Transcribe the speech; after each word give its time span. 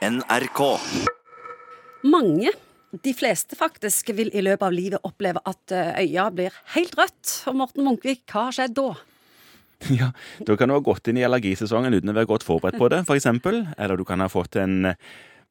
NRK. 0.00 0.60
Mange, 2.08 2.50
de 3.04 3.12
fleste 3.12 3.56
faktisk, 3.58 4.14
vil 4.16 4.30
i 4.32 4.40
løpet 4.40 4.64
av 4.64 4.72
livet 4.72 5.04
oppleve 5.04 5.42
at 5.44 5.74
eh, 5.76 5.90
øya 6.06 6.30
blir 6.32 6.54
helt 6.74 6.96
rødt. 6.96 7.34
Og 7.50 7.58
Morten 7.60 7.84
Munkvik, 7.84 8.22
hva 8.32 8.46
har 8.48 8.56
skjedd 8.56 8.78
da? 8.78 8.94
Ja, 10.00 10.10
Da 10.44 10.56
kan 10.60 10.68
du 10.68 10.76
ha 10.76 10.80
gått 10.84 11.08
inn 11.08 11.20
i 11.20 11.24
allergisesongen 11.24 11.92
uten 11.96 12.12
å 12.12 12.16
være 12.16 12.28
godt 12.32 12.46
forberedt 12.48 12.80
på 12.80 12.88
det, 12.92 13.02
f.eks. 13.04 13.28
Eller 13.76 14.00
du 14.00 14.06
kan 14.08 14.24
ha 14.24 14.28
fått 14.32 14.56
en 14.60 14.94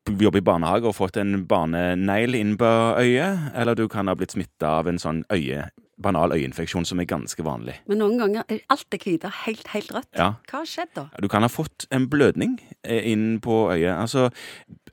jobbe 0.10 0.42
i 0.42 0.46
barnehage 0.46 0.90
og 0.90 0.98
fått 0.98 1.22
en 1.22 1.44
barnenegl 1.50 2.38
inn 2.40 2.56
på 2.58 2.70
øyet. 2.98 3.52
Eller 3.54 3.78
du 3.78 3.86
kan 3.90 4.10
ha 4.10 4.18
blitt 4.18 4.34
smitta 4.34 4.80
av 4.82 4.90
en 4.90 5.02
sånn 5.02 5.22
øye, 5.30 5.68
banal 6.02 6.34
øyeinfeksjon 6.36 6.88
som 6.88 7.02
er 7.02 7.08
ganske 7.10 7.44
vanlig. 7.46 7.76
Men 7.90 8.02
noen 8.04 8.20
ganger 8.22 8.44
er 8.50 8.62
alt 8.72 8.88
det 8.94 9.02
hvite 9.04 9.32
helt, 9.46 9.68
helt 9.74 9.94
rødt. 9.96 10.10
Ja. 10.16 10.34
Hva 10.50 10.62
har 10.64 10.70
skjedd 10.70 10.94
da? 10.96 11.08
Du 11.22 11.30
kan 11.32 11.46
ha 11.46 11.52
fått 11.52 11.88
en 11.96 12.08
blødning 12.12 12.58
eh, 12.84 13.12
inn 13.12 13.40
på 13.44 13.66
øyet. 13.74 13.96
Altså, 13.96 14.30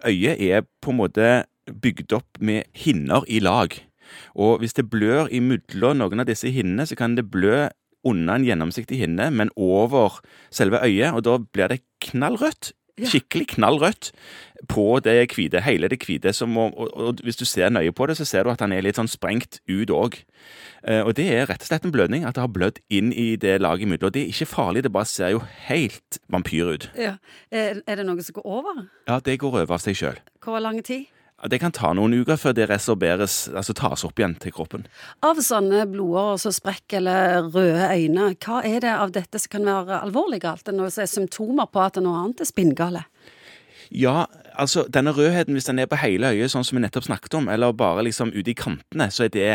øyet 0.07 0.43
er 0.43 0.67
på 0.83 0.95
en 0.95 1.01
måte 1.01 1.31
bygd 1.67 2.15
opp 2.17 2.41
med 2.41 2.67
hinner 2.77 3.27
i 3.29 3.41
lag. 3.43 3.75
Og 4.39 4.61
hvis 4.63 4.77
det 4.79 4.89
blør 4.91 5.31
imellom 5.35 5.99
noen 5.99 6.23
av 6.23 6.29
disse 6.29 6.51
hinnene, 6.53 6.87
så 6.87 6.99
kan 6.99 7.17
det 7.19 7.29
blø 7.31 7.67
under 8.07 8.39
en 8.39 8.47
gjennomsiktig 8.47 9.01
hinne, 9.01 9.31
men 9.35 9.51
over 9.59 10.21
selve 10.55 10.79
øyet, 10.85 11.11
og 11.11 11.25
da 11.27 11.39
blir 11.43 11.73
det 11.73 11.83
knallrødt. 12.07 12.71
Skikkelig 12.97 13.51
knallrødt 13.57 14.13
på 14.73 14.85
det 15.05 15.19
hvite, 15.35 15.61
hele 15.61 15.89
det 15.93 15.99
hvite. 16.01 16.33
Og, 16.49 17.21
hvis 17.23 17.37
du 17.37 17.45
ser 17.45 17.69
nøye 17.69 17.93
på 17.93 18.07
det, 18.09 18.17
så 18.17 18.25
ser 18.25 18.47
du 18.47 18.51
at 18.55 18.63
han 18.65 18.73
er 18.73 18.81
litt 18.87 18.97
sånn 18.97 19.11
sprengt 19.11 19.61
ut 19.69 19.93
òg. 19.93 20.17
Og 21.05 21.13
det 21.19 21.27
er 21.29 21.45
rett 21.51 21.61
og 21.61 21.69
slett 21.69 21.85
en 21.85 21.93
blødning, 21.93 22.25
at 22.25 22.39
det 22.39 22.45
har 22.45 22.53
blødd 22.55 22.81
inn 22.89 23.13
i 23.13 23.37
det 23.37 23.59
laget 23.61 23.85
imellom. 23.85 24.09
Og 24.09 24.15
det 24.15 24.23
er 24.23 24.33
ikke 24.33 24.49
farlig, 24.49 24.87
det 24.87 24.95
bare 24.95 25.11
ser 25.11 25.35
jo 25.35 25.43
helt 25.67 26.21
vampyr 26.33 26.73
ut. 26.73 26.89
Ja. 26.97 27.19
Er 27.53 27.83
det 27.85 28.07
noe 28.09 28.25
som 28.25 28.39
går 28.39 28.49
over? 28.49 28.87
Ja, 29.11 29.21
det 29.21 29.37
går 29.45 29.61
over 29.61 29.77
av 29.77 29.85
seg 29.85 29.99
sjøl. 29.99 30.23
Hvor 30.41 30.63
lang 30.63 30.81
tid? 30.87 31.11
Det 31.45 31.59
kan 31.61 31.73
ta 31.75 31.91
noen 31.93 32.15
uker 32.17 32.39
før 32.41 32.55
det 32.57 32.65
resorberes, 32.71 33.35
altså 33.53 33.75
tas 33.77 34.07
opp 34.09 34.17
igjen 34.17 34.39
til 34.41 34.55
kroppen. 34.57 34.87
Av 35.21 35.37
sånne 35.45 35.83
blodårer 35.91 36.41
som 36.41 36.55
sprekker 36.57 37.03
eller 37.03 37.51
røde 37.53 37.91
øyne, 37.93 38.31
hva 38.41 38.63
er 38.65 38.81
det 38.81 38.95
av 38.95 39.13
dette 39.13 39.43
som 39.43 39.53
kan 39.53 39.69
være 39.69 40.01
alvorlig 40.07 40.41
galt? 40.47 40.65
Det 40.65 40.73
noe 40.75 40.89
som 40.95 41.05
er 41.05 41.13
symptomer 41.13 41.69
på 41.69 41.83
at 41.85 42.01
noe 42.01 42.23
annet 42.23 42.41
er 42.41 42.49
spinngale? 42.49 43.05
Ja, 43.93 44.25
altså 44.57 44.87
denne 44.89 45.13
rødheten, 45.13 45.53
hvis 45.55 45.69
den 45.69 45.79
er 45.79 45.91
på 45.93 46.01
hele 46.01 46.33
øyet, 46.33 46.51
sånn 46.55 46.65
som 46.65 46.81
vi 46.81 46.87
nettopp 46.87 47.05
snakket 47.11 47.37
om, 47.39 47.53
eller 47.53 47.77
bare 47.77 48.09
liksom 48.09 48.33
ute 48.33 48.51
i 48.51 48.57
kantene, 48.57 49.11
så 49.13 49.29
er 49.29 49.35
det, 49.37 49.51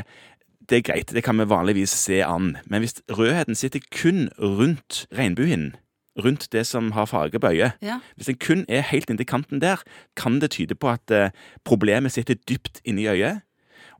det 0.70 0.80
er 0.80 0.86
greit. 0.86 1.12
Det 1.18 1.26
kan 1.26 1.42
vi 1.42 1.50
vanligvis 1.50 1.98
se 2.06 2.22
an. 2.24 2.54
Men 2.70 2.86
hvis 2.86 3.02
rødheten 3.10 3.58
sitter 3.58 3.82
kun 3.90 4.30
rundt 4.38 5.08
regnbuehinnen, 5.18 5.74
rundt 6.20 6.50
det 6.52 6.66
som 6.68 6.92
har 6.92 7.06
farge 7.08 7.40
på 7.40 7.48
øyet, 7.54 7.72
Ja. 7.82 8.00
hvis 8.18 8.26
den 8.28 8.36
kun 8.38 8.66
er 8.70 8.82
helt 8.82 9.10
inntil 9.10 9.26
kanten 9.26 9.62
der, 9.62 9.78
kan 10.16 10.40
det 10.40 10.52
tyde 10.52 10.76
på 10.76 10.90
at 10.92 11.12
eh, 11.12 11.30
problemet 11.66 12.12
sitter 12.12 12.36
dypt 12.50 12.82
inni 12.86 13.08
øyet. 13.08 13.42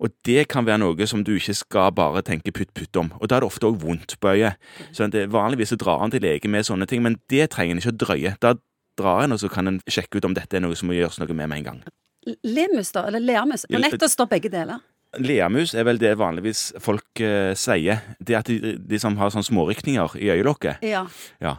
Og 0.02 0.10
det 0.26 0.48
kan 0.50 0.66
være 0.66 0.80
noe 0.82 1.06
som 1.08 1.24
du 1.24 1.36
ikke 1.38 1.54
skal 1.54 1.92
bare 1.94 2.22
tenke 2.26 2.52
putt-putt 2.52 2.96
om. 2.98 3.12
Og 3.22 3.30
da 3.30 3.36
er 3.38 3.40
det 3.44 3.48
ofte 3.52 3.68
òg 3.70 3.78
vondt 3.84 4.16
på 4.20 4.28
øyet. 4.34 4.56
Så 4.92 5.08
det, 5.12 5.28
Vanligvis 5.32 5.70
så 5.70 5.76
drar 5.78 6.00
han 6.02 6.12
til 6.12 6.22
lege 6.22 6.50
med 6.50 6.66
sånne 6.66 6.88
ting, 6.88 7.04
men 7.04 7.20
det 7.30 7.50
trenger 7.54 7.72
en 7.76 7.78
ikke 7.84 7.94
å 7.94 7.98
drøye. 8.06 8.36
Da 8.42 8.56
drar 8.98 9.24
en, 9.24 9.32
og 9.32 9.40
så 9.40 9.50
kan 9.50 9.68
en 9.68 9.82
sjekke 9.88 10.18
ut 10.18 10.26
om 10.26 10.34
dette 10.34 10.58
er 10.58 10.62
noe 10.66 10.76
som 10.76 10.88
må 10.90 10.98
gjøres 10.98 11.20
noe 11.22 11.34
med 11.34 11.48
med 11.50 11.58
en 11.60 11.64
gang. 11.64 11.84
Lemus, 12.44 12.92
da? 12.92 13.06
Eller 13.08 13.20
Ja, 13.34 13.46
nettet 13.46 14.10
står 14.10 14.28
begge 14.30 14.50
deler. 14.50 14.82
Leamus 15.20 15.74
er 15.76 15.88
vel 15.88 16.00
det 16.00 16.14
vanligvis 16.20 16.72
folk 16.80 17.20
uh, 17.20 17.52
sier. 17.58 18.04
Det 18.20 18.38
at 18.38 18.52
de, 18.52 18.78
de 18.80 19.00
som 19.02 19.18
har 19.20 19.34
sånne 19.34 19.50
smårykninger 19.50 20.16
i 20.22 20.32
øyelokket. 20.38 20.86
Ja. 20.88 21.06
Ja. 21.44 21.58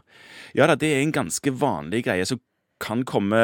ja 0.57 0.71
da, 0.71 0.79
det 0.79 0.95
er 0.95 1.03
en 1.03 1.15
ganske 1.15 1.53
vanlig 1.53 2.07
greie 2.09 2.29
som 2.29 2.41
kan 2.83 3.05
komme 3.07 3.39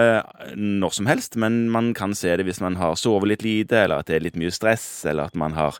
når 0.58 0.94
som 0.96 1.06
helst, 1.06 1.36
men 1.38 1.68
man 1.70 1.92
kan 1.94 2.14
se 2.16 2.32
det 2.36 2.48
hvis 2.48 2.62
man 2.64 2.78
har 2.80 2.96
sovet 2.98 3.30
litt 3.30 3.44
lite, 3.46 3.84
eller 3.84 4.02
at 4.02 4.08
det 4.10 4.18
er 4.18 4.24
litt 4.26 4.38
mye 4.40 4.50
stress, 4.50 5.04
eller 5.06 5.30
at 5.30 5.38
man 5.38 5.54
har 5.54 5.78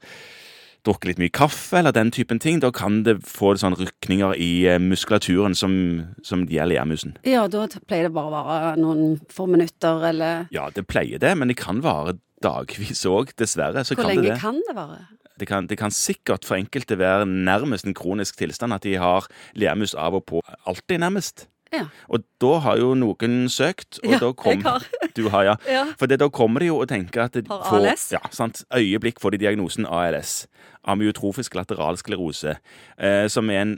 drukket 0.87 1.11
litt 1.11 1.23
mye 1.23 1.35
kaffe, 1.35 1.81
eller 1.81 1.95
den 1.95 2.13
typen 2.15 2.39
ting. 2.39 2.61
Da 2.63 2.71
kan 2.75 3.03
det 3.07 3.19
få 3.27 3.55
sånne 3.59 3.81
rykninger 3.81 4.37
i 4.39 4.53
eh, 4.71 4.79
muskulaturen 4.79 5.57
som, 5.59 5.75
som 6.23 6.47
gjelder 6.47 6.77
leamusen. 6.77 7.17
ja, 7.27 7.47
da 7.51 7.67
pleier 7.89 8.09
det 8.09 8.15
bare 8.15 8.31
å 8.31 8.37
være 8.37 8.73
noen 8.81 9.19
få 9.33 9.49
minutter, 9.51 10.07
eller 10.13 10.47
Ja, 10.55 10.69
det 10.75 10.87
pleier 10.89 11.21
det, 11.23 11.35
men 11.39 11.51
det 11.51 11.59
kan 11.61 11.83
vare 11.85 12.19
dagvis 12.45 13.05
òg, 13.09 13.33
dessverre. 13.39 13.85
Så 13.85 13.95
Hvor 13.95 14.05
kan 14.07 14.15
lenge 14.15 14.23
det 14.29 14.35
det. 14.37 14.41
kan 14.41 14.61
det 14.69 14.75
vare? 14.77 15.07
Det 15.39 15.47
kan, 15.47 15.67
det 15.71 15.79
kan 15.79 15.91
sikkert 15.95 16.45
for 16.45 16.59
enkelte 16.59 16.99
være 16.99 17.27
nærmest 17.27 17.87
en 17.87 17.95
kronisk 17.95 18.37
tilstand 18.41 18.75
at 18.75 18.83
de 18.83 18.97
har 18.99 19.27
leamus 19.55 19.95
av 19.95 20.15
og 20.19 20.25
på 20.27 20.43
alltid, 20.67 20.99
nærmest. 20.99 21.47
Ja. 21.73 21.85
Og 22.09 22.25
da 22.41 22.59
har 22.65 22.79
jo 22.81 22.95
noen 22.97 23.49
søkt, 23.53 24.01
og 24.03 24.13
Ja, 24.15 24.19
da 24.23 24.33
kom 24.33 24.57
jeg 24.57 24.63
har. 24.65 24.87
Du 25.19 25.29
har, 25.29 25.43
ja. 25.45 25.55
Ja. 25.69 25.85
For 25.99 26.07
det, 26.07 26.21
da 26.23 26.29
kommer 26.31 26.61
de 26.63 26.67
jo 26.71 26.79
og 26.81 26.89
tenker 26.89 27.25
at 27.27 27.35
de 27.35 27.43
Har 27.49 27.63
får 27.67 27.85
ALS? 27.87 28.07
Ja, 28.15 28.21
sant. 28.31 28.63
Øyeblikk 28.75 29.21
får 29.21 29.35
de 29.35 29.39
diagnosen 29.45 29.87
ALS. 29.87 30.47
Amyotrofisk 30.87 31.55
lateralsklerose. 31.59 32.57
Eh, 32.99 33.27
som 33.29 33.51
er 33.51 33.61
en 33.65 33.77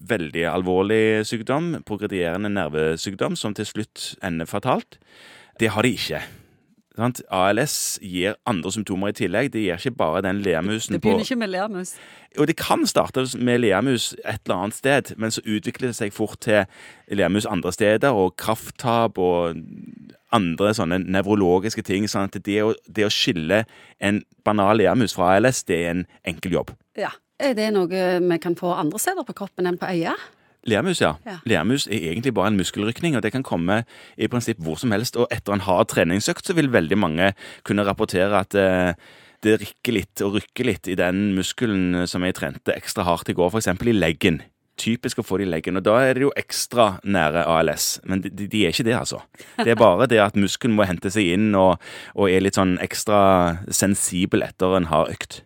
veldig 0.00 0.44
alvorlig 0.48 1.26
sykdom, 1.28 1.82
progredierende 1.86 2.48
nervesykdom, 2.50 3.36
som 3.36 3.54
til 3.54 3.68
slutt 3.68 4.14
ender 4.24 4.48
fatalt. 4.48 4.98
Det 5.60 5.70
har 5.76 5.82
de 5.84 5.92
ikke. 5.92 6.22
Sant? 6.96 7.22
ALS 7.32 7.74
gir 8.04 8.34
andre 8.48 8.72
symptomer 8.74 9.12
i 9.12 9.16
tillegg. 9.16 9.52
Det 9.54 9.62
gir 9.64 9.78
ikke 9.80 9.96
bare 9.96 10.22
den 10.26 10.42
leamusen 10.44 10.92
Det 10.96 11.00
på 11.00 11.08
begynner 11.08 11.24
ikke 11.24 11.38
med 11.40 11.52
leamus. 11.54 11.94
og 12.38 12.46
det 12.46 12.56
kan 12.56 12.86
starte 12.86 13.24
med 13.38 13.62
leamus 13.62 14.12
et 14.24 14.40
eller 14.44 14.56
annet 14.56 14.74
sted, 14.74 15.14
men 15.16 15.30
så 15.30 15.40
utvikler 15.44 15.88
det 15.88 15.96
seg 15.96 16.12
fort 16.12 16.40
til 16.40 16.64
leamus 17.08 17.46
andre 17.46 17.72
steder, 17.72 18.12
og 18.12 18.36
krafttap 18.36 19.18
og 19.18 19.56
andre 20.32 20.74
sånne 20.74 20.98
nevrologiske 21.04 21.82
ting. 21.82 22.08
sånn 22.08 22.28
at 22.28 22.44
det 22.44 22.60
å, 22.62 22.74
det 22.86 23.06
å 23.06 23.12
skille 23.12 23.64
en 24.00 24.22
banal 24.44 24.76
leamus 24.76 25.14
fra 25.14 25.36
ALS, 25.36 25.64
det 25.64 25.80
er 25.84 25.90
en 25.90 26.06
enkel 26.24 26.52
jobb. 26.60 26.76
Ja. 26.96 27.12
Er 27.42 27.56
det 27.58 27.72
noe 27.74 27.88
vi 28.22 28.38
kan 28.38 28.54
få 28.54 28.70
andre 28.76 29.00
steder 29.02 29.24
på 29.26 29.34
kroppen 29.34 29.66
enn 29.66 29.78
på 29.80 29.88
øyet? 29.90 30.20
Leamus, 30.68 31.00
ja. 31.02 31.16
Ja. 31.26 31.40
Lermus 31.48 31.88
er 31.88 32.04
egentlig 32.12 32.34
bare 32.36 32.52
en 32.52 32.58
muskelrykning, 32.60 33.16
og 33.18 33.24
det 33.24 33.32
kan 33.34 33.42
komme 33.46 33.82
i 34.14 34.28
prinsipp 34.30 34.60
hvor 34.62 34.78
som 34.78 34.94
helst. 34.94 35.18
Og 35.18 35.26
etter 35.34 35.56
en 35.56 35.64
hard 35.66 35.90
treningsøkt 35.90 36.46
så 36.46 36.54
vil 36.58 36.70
veldig 36.72 36.98
mange 36.98 37.32
kunne 37.66 37.86
rapportere 37.86 38.44
at 38.44 38.54
eh, 38.58 38.94
det 39.42 39.58
rikker 39.64 39.96
litt 39.98 40.22
og 40.22 40.38
rykker 40.38 40.68
litt 40.68 40.88
i 40.90 40.98
den 40.98 41.32
muskelen 41.36 42.06
som 42.06 42.22
jeg 42.22 42.38
trente 42.38 42.74
ekstra 42.76 43.06
hardt 43.08 43.32
i 43.32 43.36
går, 43.36 43.50
f.eks. 43.50 43.72
i 43.74 43.96
leggen. 43.96 44.42
Typisk 44.78 45.20
å 45.20 45.26
få 45.26 45.40
det 45.40 45.48
i 45.48 45.52
leggen, 45.52 45.76
og 45.76 45.84
da 45.84 45.98
er 46.00 46.16
det 46.16 46.24
jo 46.24 46.32
ekstra 46.38 46.96
nære 47.04 47.42
ALS. 47.50 47.98
Men 48.08 48.22
de, 48.24 48.30
de 48.32 48.62
er 48.62 48.72
ikke 48.72 48.86
det, 48.86 48.94
altså. 48.96 49.20
Det 49.58 49.74
er 49.74 49.80
bare 49.82 50.08
det 50.10 50.22
at 50.22 50.38
muskelen 50.38 50.78
må 50.78 50.86
hente 50.88 51.10
seg 51.12 51.34
inn 51.34 51.50
og, 51.58 51.82
og 52.14 52.30
er 52.30 52.46
litt 52.46 52.56
sånn 52.56 52.78
ekstra 52.82 53.18
sensibel 53.68 54.46
etter 54.46 54.78
en 54.78 54.88
hard 54.94 55.12
økt. 55.12 55.42